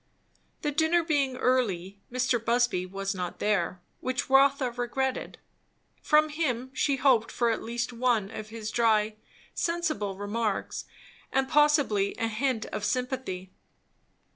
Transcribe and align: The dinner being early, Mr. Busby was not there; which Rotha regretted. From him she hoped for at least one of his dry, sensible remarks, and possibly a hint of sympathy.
The 0.63 0.71
dinner 0.71 1.03
being 1.03 1.35
early, 1.37 1.99
Mr. 2.11 2.43
Busby 2.43 2.87
was 2.87 3.13
not 3.13 3.37
there; 3.37 3.79
which 3.99 4.31
Rotha 4.31 4.71
regretted. 4.71 5.37
From 6.01 6.29
him 6.29 6.71
she 6.73 6.95
hoped 6.95 7.31
for 7.31 7.51
at 7.51 7.61
least 7.61 7.93
one 7.93 8.31
of 8.31 8.49
his 8.49 8.71
dry, 8.71 9.17
sensible 9.53 10.17
remarks, 10.17 10.85
and 11.31 11.47
possibly 11.47 12.15
a 12.17 12.27
hint 12.27 12.65
of 12.65 12.83
sympathy. 12.83 13.51